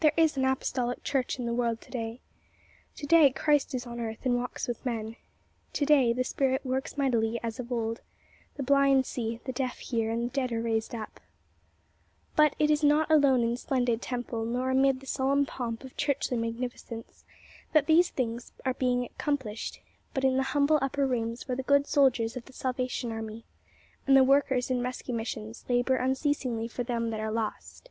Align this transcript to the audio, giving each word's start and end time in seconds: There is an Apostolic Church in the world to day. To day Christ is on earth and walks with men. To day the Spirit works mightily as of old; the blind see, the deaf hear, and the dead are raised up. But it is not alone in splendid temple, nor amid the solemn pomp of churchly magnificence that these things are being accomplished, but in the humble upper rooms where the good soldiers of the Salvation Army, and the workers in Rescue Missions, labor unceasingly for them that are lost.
There 0.00 0.14
is 0.16 0.38
an 0.38 0.46
Apostolic 0.46 1.04
Church 1.04 1.38
in 1.38 1.44
the 1.44 1.52
world 1.52 1.82
to 1.82 1.90
day. 1.90 2.22
To 2.96 3.04
day 3.04 3.30
Christ 3.30 3.74
is 3.74 3.86
on 3.86 4.00
earth 4.00 4.24
and 4.24 4.36
walks 4.36 4.66
with 4.66 4.86
men. 4.86 5.16
To 5.74 5.84
day 5.84 6.14
the 6.14 6.24
Spirit 6.24 6.64
works 6.64 6.96
mightily 6.96 7.38
as 7.42 7.60
of 7.60 7.70
old; 7.70 8.00
the 8.56 8.62
blind 8.62 9.04
see, 9.04 9.40
the 9.44 9.52
deaf 9.52 9.80
hear, 9.80 10.10
and 10.10 10.24
the 10.24 10.32
dead 10.32 10.50
are 10.50 10.62
raised 10.62 10.94
up. 10.94 11.20
But 12.36 12.56
it 12.58 12.70
is 12.70 12.82
not 12.82 13.10
alone 13.10 13.42
in 13.42 13.58
splendid 13.58 14.00
temple, 14.00 14.46
nor 14.46 14.70
amid 14.70 15.00
the 15.00 15.06
solemn 15.06 15.44
pomp 15.44 15.84
of 15.84 15.94
churchly 15.94 16.38
magnificence 16.38 17.26
that 17.74 17.86
these 17.86 18.08
things 18.08 18.50
are 18.64 18.72
being 18.72 19.04
accomplished, 19.04 19.78
but 20.14 20.24
in 20.24 20.38
the 20.38 20.42
humble 20.54 20.78
upper 20.80 21.06
rooms 21.06 21.46
where 21.46 21.56
the 21.56 21.62
good 21.62 21.86
soldiers 21.86 22.34
of 22.34 22.46
the 22.46 22.54
Salvation 22.54 23.12
Army, 23.12 23.44
and 24.06 24.16
the 24.16 24.24
workers 24.24 24.70
in 24.70 24.80
Rescue 24.82 25.12
Missions, 25.12 25.66
labor 25.68 25.96
unceasingly 25.96 26.66
for 26.66 26.82
them 26.82 27.10
that 27.10 27.20
are 27.20 27.30
lost. 27.30 27.90